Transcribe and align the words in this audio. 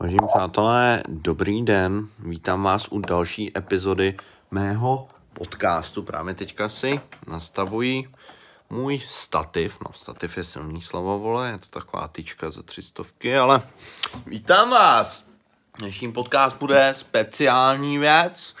Vážení 0.00 0.26
přátelé, 0.26 1.02
dobrý 1.08 1.62
den. 1.62 2.08
Vítám 2.18 2.62
vás 2.62 2.88
u 2.90 2.98
další 2.98 3.58
epizody 3.58 4.16
mého 4.50 5.08
podcastu. 5.32 6.02
Právě 6.02 6.34
teďka 6.34 6.68
si 6.68 7.00
nastavuji 7.26 8.08
můj 8.70 8.98
stativ. 8.98 9.78
No, 9.86 9.92
stativ 9.92 10.36
je 10.36 10.44
silný 10.44 10.82
slovo, 10.82 11.18
vole, 11.18 11.50
je 11.50 11.58
to 11.58 11.80
taková 11.80 12.08
tyčka 12.08 12.50
za 12.50 12.62
třistovky, 12.62 13.38
ale 13.38 13.62
vítám 14.26 14.70
vás. 14.70 15.24
Dnešní 15.78 16.12
podcast 16.12 16.58
bude 16.58 16.92
speciální 16.96 17.98
věc. 17.98 18.54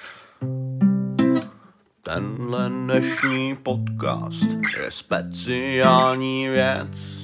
Tenhle 2.02 2.68
dnešní 2.68 3.56
podcast 3.56 4.48
je 4.80 4.90
speciální 4.90 6.48
věc. 6.48 7.17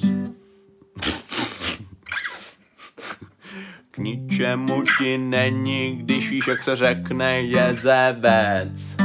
K 3.95 3.97
ničemu 3.97 4.83
ti 4.97 5.17
není, 5.17 5.95
když 5.95 6.29
víš, 6.29 6.47
jak 6.47 6.63
se 6.63 6.75
řekne 6.75 7.41
jezevec. 7.41 8.95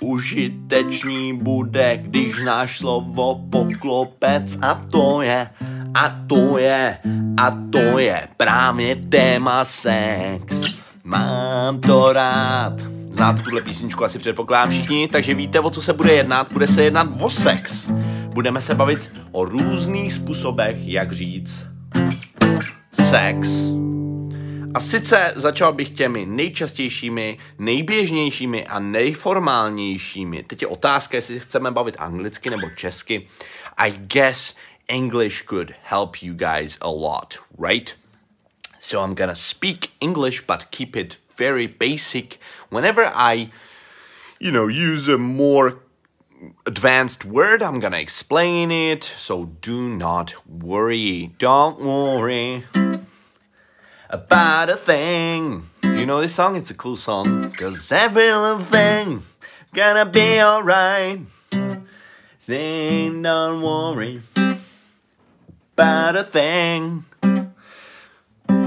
Užitečný 0.00 1.38
bude, 1.38 1.96
když 2.02 2.42
náš 2.42 2.78
slovo 2.78 3.40
poklopec 3.50 4.58
a 4.62 4.74
to 4.74 5.22
je, 5.22 5.48
a 5.94 6.08
to 6.26 6.58
je, 6.58 6.98
a 7.36 7.50
to 7.72 7.98
je 7.98 8.28
právě 8.36 8.96
téma 8.96 9.64
sex. 9.64 10.80
Mám 11.04 11.80
to 11.80 12.12
rád. 12.12 12.80
Znáte 13.10 13.42
tuhle 13.42 13.60
písničku 13.60 14.04
asi 14.04 14.18
předpokládám 14.18 14.70
všichni, 14.70 15.08
takže 15.08 15.34
víte, 15.34 15.60
o 15.60 15.70
co 15.70 15.82
se 15.82 15.92
bude 15.92 16.12
jednat. 16.12 16.52
Bude 16.52 16.66
se 16.66 16.82
jednat 16.82 17.08
o 17.20 17.30
sex. 17.30 17.90
Budeme 18.34 18.60
se 18.60 18.74
bavit 18.74 19.12
o 19.32 19.44
různých 19.44 20.12
způsobech, 20.12 20.76
jak 20.80 21.12
říct 21.12 21.66
sex. 22.92 23.48
A 24.74 24.80
sice 24.80 25.32
začal 25.36 25.72
bych 25.72 25.90
těmi 25.90 26.26
nejčastějšími, 26.26 27.38
nejběžnějšími 27.58 28.66
a 28.66 28.78
nejformálnějšími. 28.78 30.42
Teď 30.42 30.62
je 30.62 30.68
otázka, 30.68 31.16
jestli 31.16 31.40
chceme 31.40 31.70
bavit 31.70 31.96
anglicky 31.98 32.50
nebo 32.50 32.70
česky. 32.76 33.28
I 33.76 33.90
guess 33.90 34.54
English 34.88 35.44
could 35.44 35.72
help 35.82 36.16
you 36.22 36.34
guys 36.34 36.78
a 36.80 36.88
lot, 36.88 37.38
right? 37.68 37.96
So 38.78 39.08
I'm 39.08 39.14
gonna 39.14 39.34
speak 39.34 39.88
English 40.00 40.42
but 40.46 40.64
keep 40.64 40.96
it 40.96 41.18
very 41.38 41.68
basic. 41.68 42.38
Whenever 42.70 43.10
I, 43.14 43.50
you 44.40 44.50
know, 44.50 44.68
use 44.68 45.12
a 45.12 45.18
more 45.18 45.72
advanced 46.66 47.24
word, 47.24 47.62
I'm 47.62 47.80
gonna 47.80 48.00
explain 48.00 48.70
it. 48.70 49.04
So 49.04 49.50
do 49.60 49.80
not 49.80 50.34
worry. 50.46 51.30
Don't 51.38 51.80
worry 51.80 52.64
about 54.10 54.70
a 54.70 54.76
thing. 54.76 55.68
You 55.82 56.06
know 56.06 56.20
this 56.20 56.34
song? 56.34 56.56
It's 56.56 56.70
a 56.70 56.74
cool 56.74 56.96
song. 56.96 57.52
Cause 57.52 57.92
every 57.92 58.32
little 58.32 58.64
thing 58.64 59.22
gonna 59.74 60.04
be 60.04 60.40
alright. 60.42 61.20
Sing, 62.38 63.22
don't 63.22 63.62
worry 63.62 64.22
about 65.76 66.16
a 66.16 66.24
thing. 66.24 67.04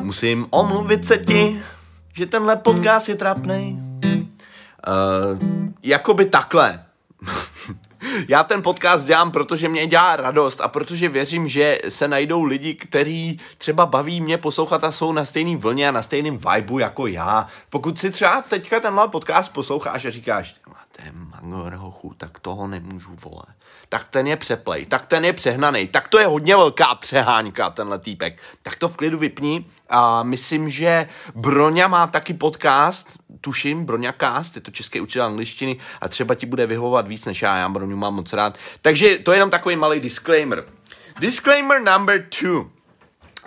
Musím 0.01 0.47
omluvit 0.49 1.05
se 1.05 1.17
ti, 1.17 1.61
že 2.13 2.25
tenhle 2.25 2.55
podcast 2.55 3.09
je 3.09 3.15
trapnej. 3.15 3.75
Uh, 4.87 5.37
jakoby 5.83 6.25
takhle. 6.25 6.85
Já 8.27 8.43
ten 8.43 8.61
podcast 8.61 9.05
dělám, 9.05 9.31
protože 9.31 9.69
mě 9.69 9.87
dělá 9.87 10.15
radost 10.15 10.61
a 10.61 10.67
protože 10.67 11.09
věřím, 11.09 11.47
že 11.47 11.77
se 11.89 12.07
najdou 12.07 12.43
lidi, 12.43 12.73
kteří 12.73 13.39
třeba 13.57 13.85
baví 13.85 14.21
mě 14.21 14.37
poslouchat 14.37 14.83
a 14.83 14.91
jsou 14.91 15.11
na 15.11 15.25
stejný 15.25 15.55
vlně 15.55 15.89
a 15.89 15.91
na 15.91 16.01
stejným 16.01 16.39
vibu 16.53 16.79
jako 16.79 17.07
já. 17.07 17.47
Pokud 17.69 17.99
si 17.99 18.11
třeba 18.11 18.41
teďka 18.41 18.79
tenhle 18.79 19.07
podcast 19.07 19.53
posloucháš 19.53 20.05
a 20.05 20.11
říkáš, 20.11 20.55
to 20.91 21.05
je 21.05 21.11
mangor 21.41 21.73
hochu, 21.73 22.13
tak 22.17 22.39
toho 22.39 22.67
nemůžu, 22.67 23.15
vole. 23.15 23.43
Tak 23.89 24.09
ten 24.09 24.27
je 24.27 24.37
přeplej, 24.37 24.85
tak 24.85 25.05
ten 25.05 25.25
je 25.25 25.33
přehnaný, 25.33 25.87
tak 25.87 26.07
to 26.07 26.19
je 26.19 26.27
hodně 26.27 26.55
velká 26.55 26.95
přeháňka, 26.95 27.69
tenhle 27.69 27.99
týpek. 27.99 28.41
Tak 28.63 28.75
to 28.75 28.89
v 28.89 28.97
klidu 28.97 29.17
vypni 29.17 29.65
a 29.89 30.23
myslím, 30.23 30.69
že 30.69 31.07
Broňa 31.35 31.87
má 31.87 32.07
taky 32.07 32.33
podcast, 32.33 33.07
tuším, 33.41 33.85
Broňakast, 33.85 34.55
je 34.55 34.61
to 34.61 34.71
český 34.71 35.01
učitel 35.01 35.25
angličtiny 35.25 35.77
a 36.01 36.07
třeba 36.07 36.35
ti 36.35 36.45
bude 36.45 36.65
vyhovovat 36.65 37.07
víc 37.07 37.25
než 37.25 37.41
já, 37.41 37.57
já 37.57 37.69
Broňu 37.69 37.97
mám 37.97 38.15
moc 38.15 38.33
rád. 38.33 38.57
Takže 38.81 39.17
to 39.17 39.31
je 39.31 39.35
jenom 39.35 39.49
takový 39.49 39.75
malý 39.75 39.99
disclaimer. 39.99 40.65
Disclaimer 41.19 41.81
number 41.81 42.25
two. 42.39 42.59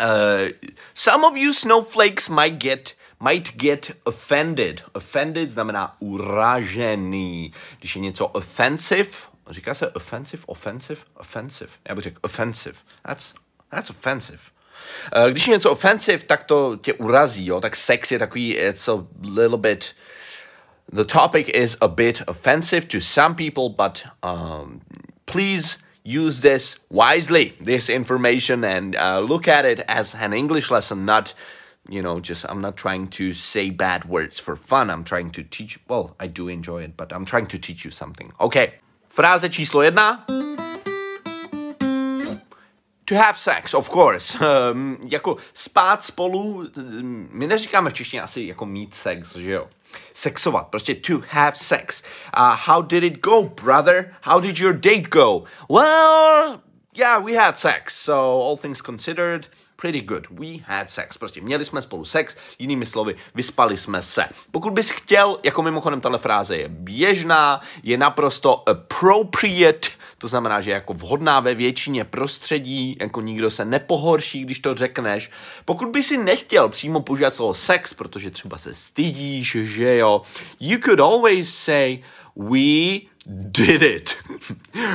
Uh, 0.00 0.48
some 0.94 1.26
of 1.26 1.36
you 1.36 1.52
snowflakes 1.52 2.28
might 2.28 2.62
get 2.62 2.94
might 3.24 3.56
get 3.56 3.90
offended. 4.04 4.82
Offended 4.92 5.50
znamená 5.50 5.96
uražený. 5.98 7.52
Když 7.78 7.96
je 7.96 8.02
něco 8.02 8.26
offensive, 8.26 9.10
říká 9.50 9.74
se 9.74 9.88
offensive, 9.88 10.42
offensive, 10.46 11.00
offensive. 11.14 11.70
Já 11.88 11.94
bych 11.94 12.04
řekl 12.04 12.18
offensive. 12.22 12.76
That's, 13.02 13.34
that's 13.70 13.90
offensive. 13.90 14.38
Uh, 15.16 15.30
když 15.30 15.46
je 15.46 15.52
něco 15.52 15.70
offensive, 15.70 16.24
tak 16.24 16.44
to 16.44 16.76
tě 16.76 16.94
urazí, 16.94 17.46
jo? 17.46 17.60
tak 17.60 17.76
sex 17.76 18.12
je 18.12 18.18
takový, 18.18 18.56
it's 18.56 18.88
a 18.88 19.06
little 19.22 19.58
bit, 19.58 19.96
the 20.92 21.04
topic 21.04 21.48
is 21.54 21.76
a 21.80 21.88
bit 21.88 22.22
offensive 22.26 22.86
to 22.86 23.00
some 23.00 23.34
people, 23.34 23.68
but 23.68 24.04
um, 24.22 24.80
please 25.24 25.78
use 26.04 26.42
this 26.42 26.76
wisely, 26.90 27.52
this 27.64 27.88
information, 27.88 28.64
and 28.64 28.96
uh, 28.96 29.18
look 29.28 29.48
at 29.48 29.64
it 29.64 29.80
as 29.88 30.14
an 30.14 30.32
English 30.32 30.70
lesson, 30.70 31.06
not 31.06 31.34
you 31.88 32.02
know, 32.02 32.20
just 32.20 32.44
I'm 32.48 32.60
not 32.60 32.76
trying 32.76 33.08
to 33.08 33.32
say 33.32 33.70
bad 33.70 34.04
words 34.06 34.38
for 34.38 34.56
fun. 34.56 34.90
I'm 34.90 35.04
trying 35.04 35.30
to 35.30 35.42
teach. 35.42 35.78
Well, 35.88 36.16
I 36.18 36.26
do 36.26 36.48
enjoy 36.48 36.82
it, 36.82 36.96
but 36.96 37.12
I'm 37.12 37.24
trying 37.24 37.46
to 37.46 37.58
teach 37.58 37.84
you 37.84 37.90
something. 37.90 38.32
Okay. 38.40 38.72
Fráze 39.08 39.48
číslo 39.48 39.82
jedna. 39.82 40.24
To 43.06 43.14
have 43.14 43.38
sex, 43.38 43.74
of 43.74 43.90
course. 43.90 44.36
Um, 44.44 44.98
jako 45.08 45.36
spát 45.52 46.04
spolu, 46.04 46.68
my 47.30 47.46
neříkáme 47.46 47.90
v 47.90 47.94
češtině 47.94 48.22
asi 48.22 48.42
jako 48.42 48.66
mít 48.66 48.94
sex, 48.94 49.36
že 49.36 49.52
jo? 49.52 49.68
Sexovat, 50.14 50.68
prostě 50.68 50.94
to 50.94 51.22
have 51.28 51.56
sex. 51.56 52.02
Uh, 52.36 52.56
how 52.66 52.82
did 52.82 53.04
it 53.04 53.20
go, 53.20 53.42
brother? 53.42 54.14
How 54.22 54.40
did 54.40 54.58
your 54.58 54.72
date 54.72 55.08
go? 55.08 55.44
Well, 55.68 56.60
yeah, 56.94 57.24
we 57.24 57.32
had 57.32 57.58
sex, 57.58 57.94
so 57.94 58.48
all 58.48 58.56
things 58.56 58.80
considered, 58.80 59.48
pretty 59.76 60.00
good. 60.00 60.26
We 60.30 60.46
had 60.64 60.90
sex. 60.90 61.18
Prostě 61.18 61.40
měli 61.40 61.64
jsme 61.64 61.82
spolu 61.82 62.04
sex, 62.04 62.36
jinými 62.58 62.86
slovy, 62.86 63.14
vyspali 63.34 63.76
jsme 63.76 64.02
se. 64.02 64.24
Pokud 64.50 64.72
bys 64.72 64.90
chtěl, 64.90 65.38
jako 65.42 65.62
mimochodem 65.62 66.00
tahle 66.00 66.18
fráze 66.18 66.56
je 66.56 66.68
běžná, 66.68 67.60
je 67.82 67.98
naprosto 67.98 68.68
appropriate, 68.68 69.88
to 70.24 70.28
znamená, 70.28 70.60
že 70.60 70.70
jako 70.70 70.94
vhodná 70.94 71.40
ve 71.40 71.54
většině 71.54 72.04
prostředí, 72.04 72.96
jako 73.00 73.20
nikdo 73.20 73.50
se 73.50 73.64
nepohorší, 73.64 74.44
když 74.44 74.58
to 74.58 74.74
řekneš. 74.74 75.30
Pokud 75.64 75.88
by 75.88 76.02
si 76.02 76.16
nechtěl 76.16 76.68
přímo 76.68 77.00
používat 77.00 77.34
slovo 77.34 77.54
sex, 77.54 77.94
protože 77.94 78.30
třeba 78.30 78.58
se 78.58 78.74
stydíš, 78.74 79.56
že 79.60 79.96
jo, 79.96 80.22
you 80.60 80.78
could 80.84 81.00
always 81.00 81.54
say 81.54 81.98
we 82.36 83.04
did 83.26 83.82
it. 83.82 84.16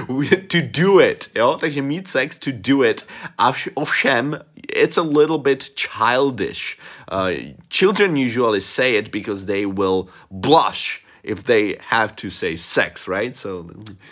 to 0.47 0.57
do 0.81 0.99
it, 0.99 1.31
jo? 1.35 1.57
Takže 1.59 1.81
mít 1.81 2.07
sex 2.07 2.39
to 2.39 2.51
do 2.53 2.83
it. 2.83 3.07
A 3.37 3.51
vš- 3.51 3.71
ovšem, 3.73 4.39
it's 4.75 4.97
a 4.97 5.03
little 5.03 5.37
bit 5.37 5.73
childish. 5.77 6.77
Uh, 7.11 7.53
children 7.69 8.17
usually 8.17 8.61
say 8.61 8.97
it 8.97 9.11
because 9.11 9.45
they 9.45 9.65
will 9.65 10.07
blush 10.31 11.08
if 11.23 11.43
they 11.43 11.77
have 11.89 12.15
to 12.15 12.29
say 12.29 12.55
sex, 12.55 13.07
right? 13.07 13.35
So, 13.35 13.69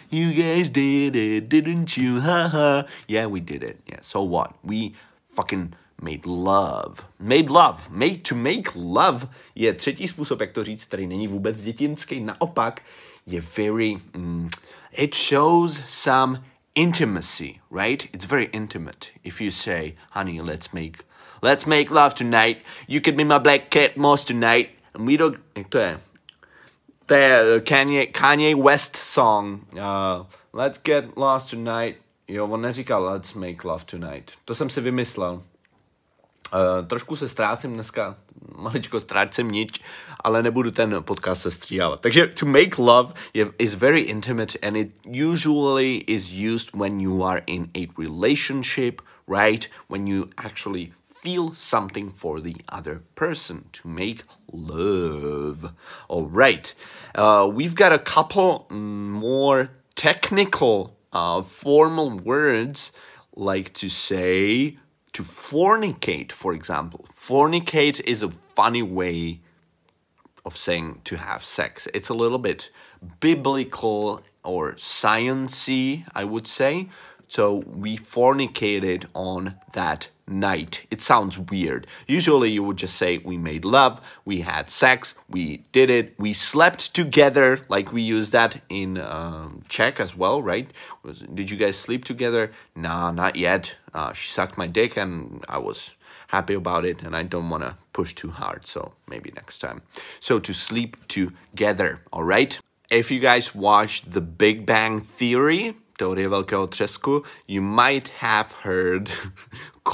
you 0.09 0.34
guys 0.34 0.69
did 0.69 1.16
it, 1.16 1.50
didn't 1.50 1.97
you? 1.97 2.19
Ha 2.22 2.47
ha. 2.47 2.85
Yeah, 3.07 3.28
we 3.28 3.40
did 3.40 3.63
it. 3.63 3.79
Yeah, 3.88 4.00
so 4.01 4.23
what? 4.23 4.53
We 4.63 4.94
fucking 5.35 5.73
made 6.01 6.25
love. 6.25 7.06
Made 7.19 7.50
love. 7.50 7.90
Made 7.91 8.23
to 8.25 8.35
make 8.35 8.76
love 8.76 9.28
je 9.55 9.73
třetí 9.73 10.08
způsob, 10.08 10.41
jak 10.41 10.52
to 10.52 10.64
říct, 10.64 10.85
který 10.85 11.08
není 11.08 11.28
vůbec 11.28 11.61
dětinský. 11.61 12.20
Naopak, 12.20 12.81
je 13.26 13.41
very, 13.58 13.97
mm, 14.14 14.49
it 14.97 15.16
shows 15.16 15.81
some 15.85 16.43
intimacy, 16.76 17.59
right? 17.72 18.08
It's 18.14 18.26
very 18.26 18.46
intimate. 18.46 19.11
If 19.23 19.41
you 19.41 19.52
say, 19.52 19.96
honey, 20.11 20.41
let's 20.41 20.73
make, 20.73 21.03
let's 21.41 21.66
make 21.66 21.91
love 21.91 22.14
tonight. 22.14 22.58
You 22.87 23.02
can 23.02 23.16
be 23.16 23.23
my 23.23 23.40
black 23.40 23.70
cat 23.70 23.97
mouse 23.97 24.23
tonight. 24.23 24.70
And 24.93 25.08
we 25.08 25.17
don't, 25.17 25.37
jak 25.55 25.70
to 25.70 25.79
je? 25.79 25.99
To 27.07 27.15
je 27.15 27.61
Kanye, 27.61 28.11
Kanye 28.11 28.55
West 28.55 28.95
song. 28.95 29.65
Uh, 29.73 30.25
let's 30.53 30.77
get 30.77 31.17
lost 31.17 31.49
tonight. 31.49 31.95
Jo, 32.27 32.47
on 32.47 32.61
neříkal 32.61 33.03
let's 33.03 33.33
make 33.33 33.63
love 33.63 33.85
tonight. 33.85 34.31
To 34.45 34.55
jsem 34.55 34.69
si 34.69 34.81
vymyslel. 34.81 35.43
Uh, 36.53 36.87
trošku 36.87 37.15
se 37.15 37.27
ztrácím 37.27 37.73
dneska, 37.73 38.15
maličko 38.55 38.99
ztrácím 38.99 39.51
nič, 39.51 39.81
ale 40.23 40.43
nebudu 40.43 40.71
ten 40.71 41.03
podcast 41.03 41.41
sestříhávat. 41.41 41.99
Takže 42.01 42.27
to 42.27 42.45
make 42.45 42.77
love 42.77 43.13
je, 43.33 43.51
is 43.59 43.73
very 43.73 44.01
intimate 44.01 44.59
and 44.61 44.77
it 44.77 44.91
usually 45.31 46.03
is 46.07 46.31
used 46.31 46.75
when 46.75 46.99
you 46.99 47.23
are 47.23 47.41
in 47.45 47.69
a 47.75 47.87
relationship, 47.97 49.01
right? 49.27 49.69
When 49.89 50.07
you 50.07 50.29
actually 50.37 50.91
feel 51.27 51.51
something 51.53 52.09
for 52.11 52.41
the 52.41 52.55
other 52.69 53.01
person, 53.15 53.63
to 53.71 53.87
make 53.87 54.23
love. 54.51 55.73
All 56.07 56.27
right, 56.27 56.73
uh, 57.15 57.49
we've 57.51 57.75
got 57.75 57.93
a 57.93 57.99
couple 57.99 58.67
more 58.69 59.69
technical, 59.95 60.97
uh, 61.13 61.41
formal 61.41 62.11
words 62.11 62.91
like 63.35 63.73
to 63.73 63.89
say 63.89 64.77
to 65.13 65.23
fornicate, 65.23 66.31
for 66.31 66.53
example. 66.53 67.05
Fornicate 67.15 68.01
is 68.05 68.23
a 68.23 68.29
funny 68.29 68.83
way 68.83 69.41
of 70.45 70.55
saying 70.55 71.01
to 71.03 71.17
have 71.17 71.43
sex. 71.43 71.87
It's 71.93 72.09
a 72.09 72.13
little 72.13 72.39
bit 72.39 72.71
biblical 73.19 74.23
or 74.43 74.73
sciency, 74.73 76.05
I 76.15 76.23
would 76.23 76.47
say. 76.47 76.89
So 77.28 77.64
we 77.66 77.97
fornicated 77.97 79.06
on 79.14 79.56
that 79.74 80.09
night. 80.28 80.85
It 80.91 81.02
sounds 81.02 81.38
weird. 81.40 81.88
Usually 82.06 82.50
you 82.50 82.64
would 82.64 82.78
just 82.78 82.96
say 82.96 83.18
we 83.18 83.38
made 83.38 83.64
love, 83.64 84.02
we 84.26 84.41
had 84.41 84.70
sex, 84.70 85.16
we 85.29 85.64
did 85.72 85.90
it, 85.90 86.14
we 86.18 86.34
slept 86.34 86.94
together, 86.94 87.59
like 87.70 87.94
we 87.94 88.02
use 88.02 88.32
that 88.32 88.62
in 88.70 88.97
um, 88.97 89.62
Czech 89.70 90.00
as 90.00 90.16
well, 90.16 90.41
right? 90.41 90.70
Was, 91.03 91.22
did 91.22 91.50
you 91.50 91.58
guys 91.58 91.78
sleep 91.78 92.03
together? 92.03 92.52
Nah, 92.76 93.12
not 93.12 93.35
yet. 93.35 93.76
Uh, 93.94 94.14
she 94.14 94.29
sucked 94.29 94.58
my 94.58 94.68
dick 94.68 94.97
and 94.97 95.44
I 95.47 95.58
was 95.59 95.91
happy 96.28 96.53
about 96.53 96.85
it 96.85 97.02
and 97.03 97.16
I 97.16 97.24
don't 97.24 97.50
want 97.50 97.64
to 97.64 97.78
push 97.94 98.14
too 98.14 98.32
hard, 98.32 98.66
so 98.66 98.94
maybe 99.08 99.32
next 99.35 99.59
time. 99.59 99.82
So 100.20 100.40
to 100.40 100.53
sleep 100.53 100.97
together, 101.08 102.02
all 102.12 102.24
right? 102.24 102.59
If 102.90 103.12
you 103.12 103.20
guys 103.20 103.53
watched 103.56 104.14
The 104.14 104.22
Big 104.22 104.66
Bang 104.66 105.02
Theory, 105.02 105.76
Teorie 105.97 106.29
Velkého 106.29 106.67
třesku, 106.67 107.23
you 107.47 107.64
might 107.64 108.11
have 108.20 108.49
heard 108.64 109.09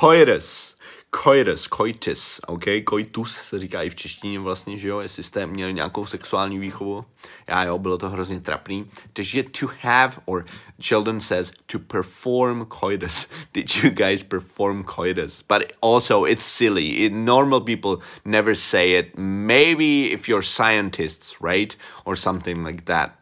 coitus. 0.00 0.76
Coitus, 1.24 1.68
coitus, 1.68 2.40
ok? 2.46 2.64
Coitus 2.88 3.36
se 3.36 3.58
říká 3.58 3.82
i 3.82 3.90
v 3.90 3.94
češtině 3.94 4.38
vlastně, 4.38 4.78
že 4.78 4.88
jo? 4.88 5.00
Jestli 5.00 5.22
jste 5.22 5.46
měli 5.46 5.74
nějakou 5.74 6.06
sexuální 6.06 6.58
výchovu. 6.58 7.04
Já 7.46 7.64
jo, 7.64 7.78
bylo 7.78 7.98
to 7.98 8.10
hrozně 8.10 8.40
trapný. 8.40 8.90
Takže 9.12 9.42
to 9.42 9.66
have, 9.82 10.14
or 10.24 10.44
Sheldon 10.80 11.20
says, 11.20 11.52
to 11.66 11.78
perform 11.78 12.66
coitus. 12.80 13.28
Did 13.54 13.76
you 13.76 13.90
guys 13.90 14.22
perform 14.22 14.84
coitus? 14.84 15.44
But 15.48 15.72
also, 15.82 16.24
it's 16.26 16.44
silly. 16.44 16.86
It, 16.86 17.12
normal 17.12 17.60
people 17.60 17.96
never 18.24 18.54
say 18.54 18.98
it. 18.98 19.06
Maybe 19.16 20.12
if 20.12 20.28
you're 20.28 20.42
scientists, 20.42 21.36
right? 21.42 21.76
Or 22.04 22.16
something 22.16 22.64
like 22.64 22.84
that 22.84 23.21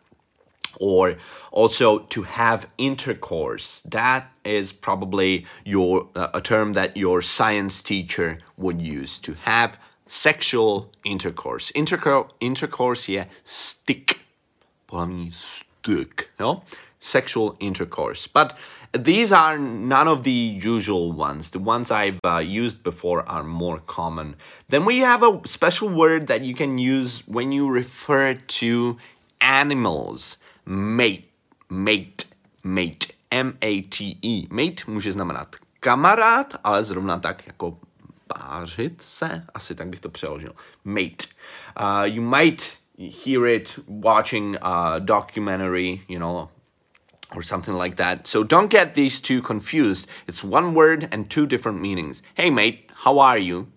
or 0.81 1.17
also 1.53 2.00
to 2.00 2.23
have 2.23 2.67
intercourse. 2.79 3.82
That 3.82 4.32
is 4.44 4.73
probably 4.73 5.47
your 5.65 6.09
uh, 6.17 6.29
a 6.35 6.41
term 6.41 6.73
that 6.73 6.97
your 6.97 7.23
science 7.23 7.82
teacher 7.82 8.38
would 8.56 8.82
use 8.82 9.21
to 9.21 9.35
have 9.35 9.79
sexual 10.06 10.91
intercourse. 11.05 11.71
Intercourse 11.77 12.32
intercourse 12.41 13.09
yeah 13.09 13.27
stick. 13.44 14.21
Stick 15.31 16.31
no? 16.41 16.65
Sexual 16.99 17.56
intercourse. 17.61 18.27
But 18.27 18.59
these 18.93 19.31
are 19.31 19.56
none 19.56 20.09
of 20.09 20.25
the 20.25 20.32
usual 20.32 21.12
ones. 21.12 21.50
The 21.50 21.61
ones 21.61 21.91
i've 21.91 22.19
uh, 22.25 22.38
used 22.38 22.82
before 22.82 23.27
are 23.29 23.44
more 23.44 23.79
common. 23.79 24.35
Then 24.69 24.85
we 24.85 24.99
have 24.99 25.23
a 25.23 25.41
special 25.47 25.88
word 25.88 26.27
that 26.27 26.43
you 26.43 26.55
can 26.55 26.77
use 26.77 27.23
when 27.27 27.53
you 27.53 27.71
refer 27.71 28.35
to 28.35 28.99
animals 29.41 30.37
mate, 30.66 31.24
mate, 31.68 32.24
mate, 32.64 33.06
M-A-T-E. 33.30 34.46
Mate 34.50 34.82
může 34.86 35.12
znamenat 35.12 35.56
kamarád, 35.80 36.54
ale 36.64 36.84
zrovna 36.84 37.18
tak 37.18 37.46
jako 37.46 37.78
pářit 38.26 39.02
se, 39.02 39.44
asi 39.54 39.74
tak 39.74 39.88
bych 39.88 40.00
to 40.00 40.08
přeložil. 40.08 40.52
Mate. 40.84 41.26
Uh, 41.80 42.02
you 42.04 42.22
might 42.22 42.78
hear 42.98 43.46
it 43.46 43.78
watching 43.86 44.56
a 44.62 44.98
documentary, 44.98 46.02
you 46.08 46.18
know, 46.18 46.48
or 47.34 47.42
something 47.42 47.74
like 47.74 47.96
that. 47.96 48.26
So 48.26 48.44
don't 48.44 48.70
get 48.70 48.94
these 48.94 49.20
two 49.20 49.40
confused. 49.42 50.08
It's 50.26 50.44
one 50.44 50.74
word 50.74 51.08
and 51.14 51.30
two 51.30 51.46
different 51.46 51.80
meanings. 51.80 52.22
Hey 52.34 52.50
mate, 52.50 52.90
how 53.04 53.18
are 53.18 53.38
you? 53.38 53.68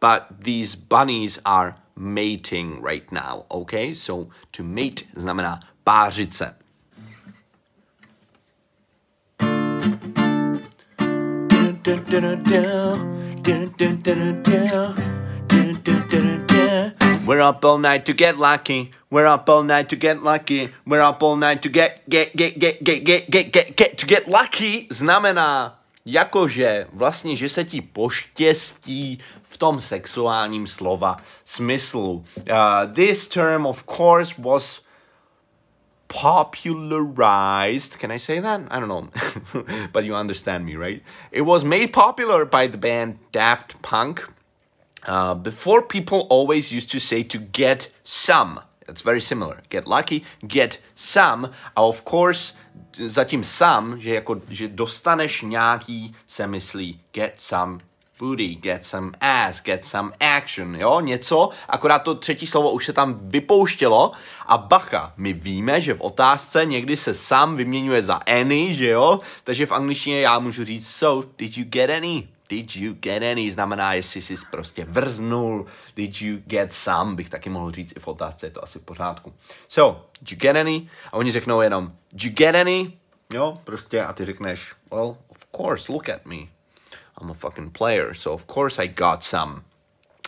But 0.00 0.26
these 0.40 0.74
bunnies 0.74 1.38
are 1.44 1.74
mating 1.96 2.80
right 2.82 3.10
now, 3.12 3.44
okay? 3.50 3.94
So 3.94 4.28
to 4.52 4.62
mate 4.62 5.04
znamená 5.14 5.60
pářice. 5.84 6.54
We're 17.24 17.40
up 17.40 17.64
all 17.64 17.78
night 17.78 18.04
to 18.04 18.12
get 18.12 18.38
lucky. 18.38 18.90
We're 19.10 19.26
up 19.26 19.48
all 19.48 19.62
night 19.62 19.88
to 19.88 19.96
get 19.96 20.22
lucky. 20.22 20.70
We're 20.86 21.02
up 21.02 21.22
all 21.22 21.36
night 21.36 21.62
to 21.62 21.68
get 21.68 22.02
get 22.08 22.36
get 22.36 22.58
get 22.58 22.82
get 22.82 23.04
get 23.04 23.30
get 23.30 23.52
get 23.52 23.76
get 23.76 23.98
to 23.98 24.06
get 24.06 24.28
lucky 24.28 24.86
znamená 24.90 25.78
jakože 26.06 26.86
vlastně, 26.92 27.36
že 27.36 27.48
se 27.48 27.64
ti 27.64 27.80
poštěstí 27.80 29.18
v 29.42 29.58
tom 29.58 29.80
sexuálním 29.80 30.66
slova 30.66 31.16
smyslu. 31.44 32.24
Uh, 32.36 32.92
this 32.92 33.28
term 33.28 33.66
of 33.66 33.84
course 33.96 34.34
was 34.38 34.80
popularized. 36.12 37.98
Can 37.98 38.10
I 38.10 38.18
say 38.18 38.38
that? 38.38 38.60
I 38.70 38.78
don't 38.78 38.88
know. 38.88 39.08
but 39.92 40.04
you 40.04 40.14
understand 40.14 40.66
me, 40.66 40.76
right? 40.76 41.02
It 41.30 41.42
was 41.42 41.64
made 41.64 41.92
popular 41.92 42.44
by 42.44 42.66
the 42.66 42.76
band 42.76 43.18
Daft 43.32 43.80
Punk. 43.82 44.28
Uh, 45.06 45.34
before, 45.34 45.80
people 45.82 46.26
always 46.28 46.70
used 46.70 46.90
to 46.90 47.00
say 47.00 47.22
to 47.22 47.38
get 47.38 47.90
some. 48.04 48.60
It's 48.86 49.00
very 49.00 49.20
similar. 49.20 49.62
Get 49.70 49.88
lucky, 49.88 50.24
get 50.46 50.80
some. 50.94 51.50
A 51.76 51.80
of 51.80 52.04
course, 52.04 52.52
zatím 52.92 53.44
some, 53.44 53.98
že 53.98 54.14
jako, 54.14 54.40
že 54.50 54.68
dostaneš 54.68 55.42
nějaký, 55.42 56.14
se 56.26 56.46
myslí 56.46 57.00
get 57.12 57.40
some 57.40 57.78
booty, 58.18 58.54
get 58.54 58.84
some 58.84 59.10
ass, 59.20 59.62
get 59.62 59.84
some 59.84 60.12
action, 60.20 60.76
jo, 60.76 61.00
něco, 61.00 61.48
akorát 61.68 61.98
to 61.98 62.14
třetí 62.14 62.46
slovo 62.46 62.70
už 62.70 62.86
se 62.86 62.92
tam 62.92 63.18
vypouštělo 63.22 64.12
a 64.46 64.58
bacha, 64.58 65.12
my 65.16 65.32
víme, 65.32 65.80
že 65.80 65.94
v 65.94 66.00
otázce 66.00 66.64
někdy 66.64 66.96
se 66.96 67.14
sám 67.14 67.56
vyměňuje 67.56 68.02
za 68.02 68.14
any, 68.14 68.74
že 68.74 68.88
jo, 68.88 69.20
takže 69.44 69.66
v 69.66 69.72
angličtině 69.72 70.20
já 70.20 70.38
můžu 70.38 70.64
říct 70.64 70.88
so, 70.88 71.28
did 71.38 71.56
you 71.58 71.64
get 71.68 71.90
any? 71.90 72.28
Did 72.48 72.76
you 72.76 72.94
get 73.00 73.22
any? 73.22 73.50
Znamená, 73.50 73.94
jestli 73.94 74.20
jsi 74.20 74.34
prostě 74.50 74.84
vrznul. 74.84 75.66
Did 75.96 76.22
you 76.22 76.38
get 76.46 76.72
some? 76.72 77.14
Bych 77.14 77.28
taky 77.28 77.50
mohl 77.50 77.70
říct 77.70 77.92
i 77.96 78.00
v 78.00 78.08
otázce, 78.08 78.46
je 78.46 78.50
to 78.50 78.64
asi 78.64 78.78
v 78.78 78.82
pořádku. 78.82 79.32
So, 79.68 80.02
did 80.20 80.32
you 80.32 80.38
get 80.38 80.56
any? 80.56 80.88
A 81.12 81.12
oni 81.12 81.32
řeknou 81.32 81.60
jenom, 81.60 81.92
did 82.12 82.24
you 82.24 82.30
get 82.34 82.54
any? 82.54 82.92
Jo, 83.32 83.60
prostě 83.64 84.04
a 84.04 84.12
ty 84.12 84.24
řekneš, 84.24 84.72
well, 84.90 85.16
of 85.28 85.38
course, 85.56 85.92
look 85.92 86.08
at 86.08 86.26
me. 86.26 86.36
I'm 87.20 87.30
a 87.30 87.34
fucking 87.34 87.78
player, 87.78 88.14
so 88.14 88.34
of 88.34 88.46
course 88.54 88.82
I 88.82 88.88
got 88.88 89.24
some. 89.24 89.62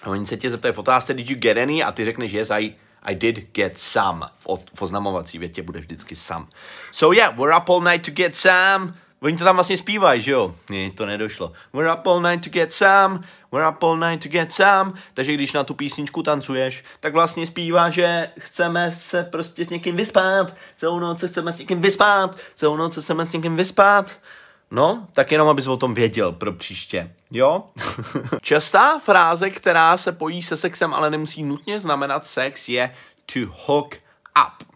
A 0.02 0.10
oni 0.10 0.26
se 0.26 0.36
tě 0.36 0.50
zeptají 0.50 0.74
v 0.74 0.78
otázce, 0.78 1.14
did 1.14 1.30
you 1.30 1.36
get 1.36 1.58
any? 1.58 1.82
A 1.82 1.92
ty 1.92 2.04
řekneš, 2.04 2.32
yes, 2.32 2.50
I, 2.50 2.74
I 3.02 3.14
did 3.14 3.38
get 3.52 3.78
some. 3.78 4.26
V, 4.34 4.46
v 4.74 4.82
oznamovací 4.82 5.38
větě 5.38 5.62
bude 5.62 5.80
vždycky 5.80 6.16
some. 6.16 6.46
So 6.92 7.14
yeah, 7.14 7.38
we're 7.38 7.56
up 7.56 7.68
all 7.68 7.80
night 7.80 8.04
to 8.04 8.10
get 8.10 8.36
some. 8.36 8.94
Oni 9.24 9.36
to 9.36 9.44
tam 9.44 9.54
vlastně 9.56 9.76
zpívají, 9.76 10.22
že 10.22 10.32
jo? 10.32 10.54
Ne, 10.70 10.90
to 10.90 11.06
nedošlo. 11.06 11.52
We're 11.72 11.94
up 11.94 12.06
all 12.06 12.20
night 12.20 12.44
to 12.44 12.50
get 12.50 12.72
some, 12.72 13.20
we're 13.52 13.68
up 13.68 13.82
all 13.82 13.96
night 13.96 14.22
to 14.22 14.28
get 14.28 14.52
some. 14.52 14.92
Takže 15.14 15.34
když 15.34 15.52
na 15.52 15.64
tu 15.64 15.74
písničku 15.74 16.22
tancuješ, 16.22 16.84
tak 17.00 17.12
vlastně 17.12 17.46
zpívá, 17.46 17.90
že 17.90 18.28
chceme 18.38 18.92
se 18.98 19.22
prostě 19.22 19.64
s 19.64 19.68
někým 19.68 19.96
vyspat. 19.96 20.54
Celou 20.76 21.00
noc 21.00 21.20
se 21.20 21.28
chceme 21.28 21.52
s 21.52 21.58
někým 21.58 21.80
vyspat. 21.80 22.36
Celou 22.54 22.76
noc 22.76 22.94
se 22.94 23.02
chceme 23.02 23.26
s 23.26 23.32
někým 23.32 23.56
vyspat. 23.56 24.06
No, 24.70 25.06
tak 25.12 25.32
jenom 25.32 25.48
abys 25.48 25.66
o 25.66 25.76
tom 25.76 25.94
věděl 25.94 26.32
pro 26.32 26.52
příště. 26.52 27.14
Jo? 27.30 27.64
Častá 28.40 28.98
fráze, 28.98 29.50
která 29.50 29.96
se 29.96 30.12
pojí 30.12 30.42
se 30.42 30.56
sexem, 30.56 30.94
ale 30.94 31.10
nemusí 31.10 31.42
nutně 31.42 31.80
znamenat 31.80 32.26
sex, 32.26 32.68
je 32.68 32.94
to 33.32 33.40
hook 33.66 33.94
up. 34.46 34.74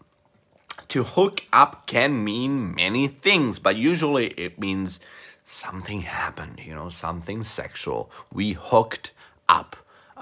To 0.87 1.03
hook 1.03 1.33
up 1.63 1.75
can 1.85 2.11
mean 2.11 2.75
many 2.75 3.09
things, 3.09 3.59
but 3.59 3.77
usually 3.91 4.25
it 4.25 4.57
means 4.57 4.99
something 5.45 6.05
happened, 6.05 6.59
you 6.59 6.73
know, 6.73 6.89
something 6.89 7.43
sexual. 7.43 8.09
We 8.31 8.53
hooked 8.53 9.11
up 9.59 9.75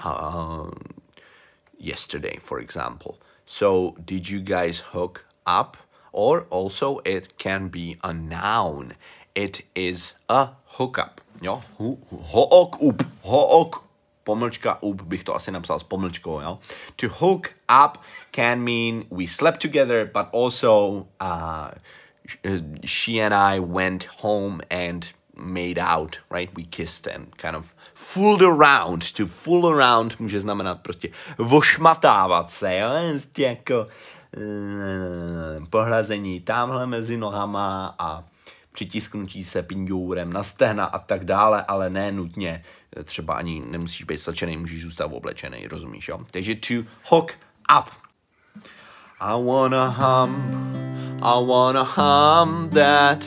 uh, 0.04 0.70
yesterday, 1.78 2.38
for 2.40 2.60
example. 2.60 3.18
So, 3.44 3.96
did 4.04 4.28
you 4.28 4.40
guys 4.40 4.80
hook 4.92 5.24
up? 5.46 5.76
Or 6.12 6.46
also, 6.50 7.00
it 7.04 7.38
can 7.38 7.68
be 7.68 7.96
a 8.02 8.12
noun. 8.12 8.94
It 9.38 9.64
is 9.74 10.14
a 10.28 10.48
hookup. 10.64 11.20
Jo? 11.40 11.62
Hook 11.78 12.72
up. 12.82 13.02
Hook 13.22 13.84
pomlčka 14.24 14.82
up 14.82 15.02
bych 15.02 15.24
to 15.24 15.34
asi 15.36 15.50
napsal 15.50 15.78
s 15.78 15.82
pomlčkou, 15.82 16.40
jo? 16.40 16.58
To 16.96 17.08
hook 17.08 17.54
up 17.86 17.98
can 18.30 18.60
mean 18.60 19.04
we 19.10 19.26
slept 19.26 19.62
together, 19.62 20.04
but 20.04 20.26
also 20.32 21.06
uh, 21.20 21.70
she 22.84 23.20
and 23.20 23.34
I 23.34 23.60
went 23.60 24.04
home 24.20 24.60
and 24.70 25.08
made 25.34 25.78
out, 25.78 26.20
right? 26.30 26.50
We 26.54 26.64
kissed 26.64 27.06
and 27.06 27.36
kind 27.36 27.56
of 27.56 27.74
fooled 27.94 28.42
around. 28.42 29.12
To 29.12 29.26
fool 29.26 29.66
around 29.66 30.20
může 30.20 30.40
znamenat 30.40 30.80
prostě 30.82 31.08
vošmatávat 31.38 32.50
se, 32.50 32.76
jo? 32.76 32.90
Prostě 33.10 33.42
jako 33.42 33.86
uh, 34.36 35.66
pohlazení 35.70 36.40
tamhle 36.40 36.86
mezi 36.86 37.16
nohama 37.16 37.94
a 37.98 38.24
přitisknutí 38.72 39.44
se 39.44 39.62
pindourem 39.62 40.32
na 40.32 40.42
stehna 40.42 40.84
a 40.84 40.98
tak 40.98 41.24
dále, 41.24 41.64
ale 41.68 41.90
ne 41.90 42.12
nutně 42.12 42.62
třeba 43.04 43.34
ani 43.34 43.62
nemusíš 43.66 44.04
být 44.04 44.18
slečený, 44.18 44.56
můžeš 44.56 44.82
zůstat 44.82 45.06
oblečený, 45.06 45.66
rozumíš, 45.66 46.08
jo? 46.08 46.20
Takže 46.30 46.54
to 46.54 46.74
hook 47.04 47.32
up. 47.80 47.90
I 49.20 49.44
wanna 49.44 49.88
hum, 49.88 50.34
I 51.22 51.46
wanna 51.46 51.82
hum 51.82 52.70
that 52.70 53.26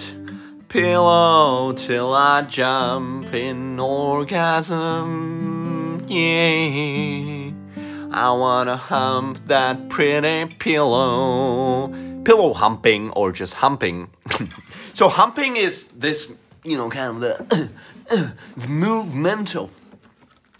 pillow 0.68 1.74
till 1.74 2.16
I 2.16 2.48
jump 2.50 3.34
in 3.34 3.82
orgasm, 3.82 5.18
yeah. 6.08 7.52
I 8.14 8.30
wanna 8.30 8.76
hump 8.76 9.38
that 9.48 9.90
pretty 9.90 10.46
pillow. 10.58 11.90
Pillow 12.24 12.54
humping 12.54 13.10
or 13.12 13.32
just 13.32 13.54
humping. 13.54 14.10
so 15.02 15.10
humping 15.10 15.56
is 15.58 15.88
this, 15.88 16.32
you 16.64 16.78
know, 16.78 16.88
kind 16.88 17.16
of 17.16 17.22
the, 17.22 17.70
uh, 18.12 18.30
the 18.56 18.68
movement 18.68 19.56
of 19.56 19.72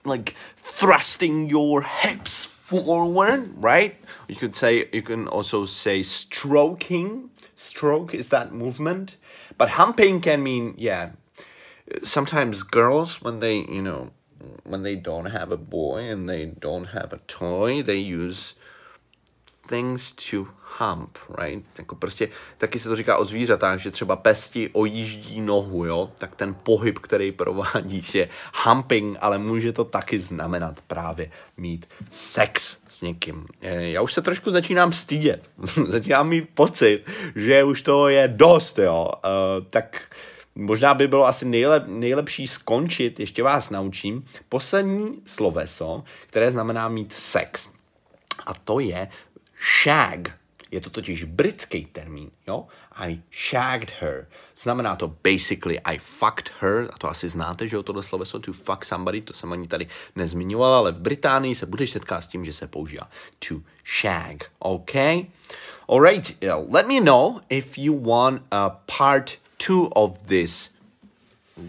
like 0.04 0.36
thrusting 0.58 1.48
your 1.48 1.84
hips 1.84 2.44
forward, 2.44 3.52
right? 3.56 3.98
You 4.28 4.36
could 4.36 4.56
say, 4.56 4.90
you 4.92 5.04
can 5.04 5.28
also 5.28 5.66
say 5.66 6.02
stroking. 6.02 7.30
Stroke 7.56 8.16
is 8.16 8.30
that 8.30 8.52
movement. 8.52 9.16
But 9.60 9.70
humping 9.70 10.22
can 10.22 10.42
mean, 10.42 10.74
yeah, 10.76 11.12
sometimes 12.02 12.64
girls, 12.64 13.22
when 13.22 13.42
they, 13.42 13.58
you 13.58 13.84
know, 13.84 14.10
when 14.64 14.82
they 14.82 14.96
don't 14.96 15.26
have 15.28 15.52
a 15.52 15.58
boy 15.58 16.00
and 16.00 16.28
they 16.28 16.46
don't 16.48 16.86
have 16.86 17.14
a 17.14 17.20
toy, 17.28 17.84
they 17.84 17.98
use 17.98 18.56
things 19.72 20.12
to 20.12 20.48
hump, 20.80 21.18
right? 21.44 21.66
Jako 21.78 21.96
prostě, 21.96 22.30
taky 22.58 22.80
se 22.80 22.90
to 22.90 22.96
říká 22.96 23.18
o 23.18 23.26
zvířatách, 23.26 23.80
že 23.80 23.92
třeba 23.92 24.16
pesti 24.16 24.70
ojíždí 24.74 25.42
nohu, 25.42 25.86
jo? 25.86 26.12
Tak 26.18 26.36
ten 26.36 26.56
pohyb, 26.64 27.00
který 27.00 27.32
provádíš, 27.32 28.16
je 28.16 28.30
humping, 28.64 29.18
ale 29.22 29.38
může 29.38 29.74
to 29.74 29.84
taky 29.84 30.20
znamenat 30.20 30.80
právě 30.88 31.32
mít 31.58 31.90
sex 32.12 32.78
s 32.88 33.02
někým. 33.02 33.46
Eh, 33.62 33.84
já 33.84 34.02
už 34.02 34.14
se 34.14 34.22
trošku 34.22 34.52
začínám 34.52 34.94
stydět. 34.94 35.50
začínám 35.88 36.30
mít 36.30 36.50
pocit, 36.54 37.04
že 37.36 37.64
už 37.64 37.82
to 37.82 38.08
je 38.08 38.28
dost, 38.28 38.78
jo? 38.78 39.12
Uh, 39.26 39.66
tak 39.70 40.02
možná 40.56 40.94
by 40.94 41.08
bylo 41.08 41.28
asi 41.28 41.46
nejlep, 41.46 41.84
nejlepší 41.88 42.48
skončit, 42.48 43.20
ještě 43.20 43.44
vás 43.44 43.70
naučím, 43.70 44.26
poslední 44.50 45.22
sloveso, 45.26 46.04
které 46.28 46.52
znamená 46.52 46.88
mít 46.88 47.14
sex. 47.14 47.70
A 48.46 48.54
to 48.54 48.80
je 48.80 49.08
shag. 49.84 50.42
Je 50.72 50.82
to 50.82 50.90
totiž 50.90 51.24
britský 51.24 51.86
termín, 51.86 52.32
jo? 52.48 52.68
I 52.96 53.22
shagged 53.32 53.92
her. 54.00 54.28
Znamená 54.58 54.96
to 54.96 55.08
basically 55.08 55.80
I 55.80 55.98
fucked 55.98 56.54
her, 56.60 56.90
a 56.94 56.98
to 56.98 57.10
asi 57.10 57.30
znáte, 57.30 57.68
že 57.68 57.76
jo, 57.76 57.84
tohle 57.84 58.04
sloveso 58.04 58.40
to 58.40 58.54
fuck 58.54 58.86
somebody, 58.86 59.22
to 59.22 59.34
jsem 59.34 59.54
ani 59.54 59.68
tady 59.68 59.88
nezmiňoval, 60.16 60.74
ale 60.74 60.92
v 60.92 61.00
Británii 61.00 61.56
se 61.56 61.66
budeš 61.66 61.92
setkat 61.92 62.22
s 62.22 62.28
tím, 62.28 62.46
že 62.46 62.54
se 62.54 62.68
používá 62.68 63.10
to 63.48 63.56
shag, 64.02 64.52
OK? 64.60 64.96
Alright, 65.90 66.44
let 66.70 66.88
me 66.88 67.02
know 67.02 67.42
if 67.50 67.78
you 67.78 68.00
want 68.00 68.42
a 68.52 68.70
part 68.70 69.40
two 69.58 69.88
of 69.88 70.18
this 70.20 70.72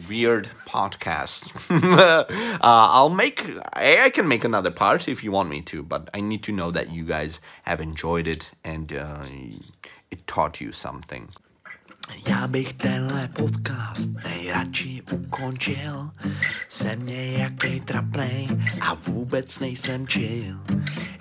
weird 0.08 0.49
podcast. 0.66 1.52
uh, 1.70 2.25
I'll 2.61 3.11
make, 3.11 3.44
I, 3.72 4.04
I, 4.04 4.11
can 4.11 4.28
make 4.28 4.44
another 4.44 4.70
part 4.70 5.08
if 5.08 5.22
you 5.22 5.32
want 5.32 5.49
me 5.49 5.62
to, 5.62 5.82
but 5.82 6.08
I 6.14 6.20
need 6.20 6.42
to 6.44 6.52
know 6.52 6.70
that 6.70 6.90
you 6.90 7.04
guys 7.04 7.40
have 7.62 7.80
enjoyed 7.80 8.26
it 8.26 8.52
and 8.64 8.92
uh, 8.92 9.25
it 10.11 10.26
taught 10.26 10.61
you 10.61 10.72
something. 10.72 11.28
Já 12.28 12.46
bych 12.46 12.72
tenhle 12.72 13.28
podcast 13.28 14.11
nejradši 14.25 15.02
ukončil. 15.12 16.11
Jsem 16.68 17.06
trapnej 17.80 18.49
a 18.80 18.94
vůbec 18.94 19.58
nejsem 19.58 20.06
chill. 20.06 20.58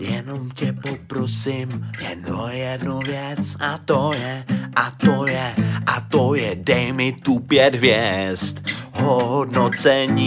Jenom 0.01 0.49
tě 0.49 0.73
poprosím 0.73 1.67
jen 2.01 2.33
o 2.35 2.47
jednu 2.49 2.99
věc 2.99 3.55
a 3.59 3.77
to 3.77 4.11
je, 4.13 4.43
a 4.75 4.91
to 4.91 5.27
je, 5.27 5.53
a 5.85 6.01
to 6.01 6.35
je 6.35 6.55
dej 6.55 6.93
mi 6.93 7.11
tu 7.11 7.39
pět 7.39 7.75
hvězd. 7.75 8.57
Hodnocení 8.93 10.23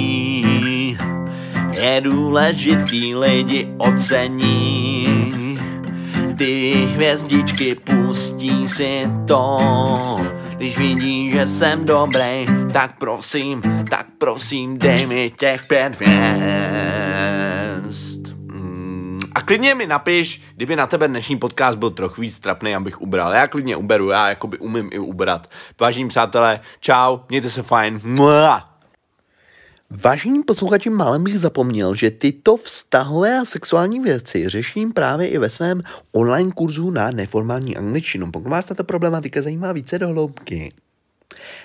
je 1.81 2.01
důležitý, 2.01 3.15
lidi 3.15 3.69
ocení. 3.79 5.07
Ty 6.39 6.73
hvězdičky 6.95 7.75
pustí 7.75 8.69
si 8.69 9.09
to 9.27 9.61
když 10.57 10.79
vidí, 10.79 11.31
že 11.31 11.47
jsem 11.47 11.85
dobrý, 11.85 12.47
tak 12.73 12.99
prosím, 12.99 13.63
tak 13.91 14.07
prosím, 14.19 14.79
dej 14.79 15.07
mi 15.07 15.33
těch 15.39 15.67
pět 15.67 15.95
hvězd. 15.95 17.04
Klidně 19.45 19.75
mi 19.75 19.87
napiš, 19.87 20.43
kdyby 20.57 20.77
na 20.77 20.87
tebe 20.87 21.09
dnešní 21.09 21.39
podcast 21.39 21.79
byl 21.79 21.91
trochu 21.91 22.21
víc 22.21 22.39
trapný, 22.39 22.75
abych 22.75 23.01
ubral. 23.01 23.33
Já 23.33 23.47
klidně 23.47 23.77
uberu, 23.77 24.11
já 24.11 24.29
jakoby 24.29 24.59
umím 24.59 24.91
i 24.93 24.99
ubrat. 24.99 25.51
Vážení 25.81 26.09
přátelé, 26.09 26.61
čau, 26.81 27.19
mějte 27.29 27.51
se 27.51 27.63
fajn. 27.63 28.01
Mua! 28.05 28.71
Vážení 29.91 30.43
posluchači, 30.43 30.91
málem 30.91 31.25
bych 31.25 31.39
zapomněl, 31.39 31.95
že 31.95 32.11
tyto 32.11 32.57
vztahové 32.57 33.39
a 33.39 33.45
sexuální 33.45 34.01
věci 34.01 34.49
řeším 34.49 34.93
právě 34.93 35.29
i 35.29 35.39
ve 35.39 35.49
svém 35.49 35.83
online 36.13 36.53
kurzu 36.55 36.91
na 36.91 37.11
neformální 37.11 37.77
angličtinu. 37.77 38.31
Pokud 38.31 38.49
vás 38.49 38.65
tato 38.65 38.85
problematika 38.85 39.43
zajímá 39.43 39.73
více 39.73 39.99
do 39.99 40.09
hloubky, 40.09 40.73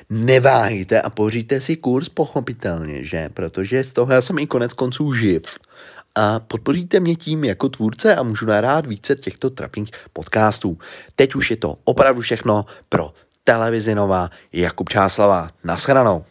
neváhejte 0.09 1.01
a 1.01 1.09
poříte 1.09 1.61
si 1.61 1.75
kurz 1.75 2.09
pochopitelně, 2.09 3.03
že? 3.03 3.29
Protože 3.33 3.83
z 3.83 3.93
toho 3.93 4.13
já 4.13 4.21
jsem 4.21 4.39
i 4.39 4.47
konec 4.47 4.73
konců 4.73 5.13
živ. 5.13 5.59
A 6.19 6.39
podpoříte 6.39 6.99
mě 6.99 7.15
tím 7.15 7.43
jako 7.43 7.69
tvůrce 7.69 8.15
a 8.15 8.23
můžu 8.23 8.45
nahrát 8.45 8.85
více 8.85 9.15
těchto 9.15 9.49
trapných 9.49 9.89
podcastů. 10.13 10.77
Teď 11.15 11.35
už 11.35 11.51
je 11.51 11.57
to 11.57 11.77
opravdu 11.83 12.21
všechno 12.21 12.65
pro 12.89 13.13
televizi 13.43 13.95
Nova 13.95 14.29
Jakub 14.53 14.89
Čáslava. 14.89 15.49
Naschledanou. 15.63 16.25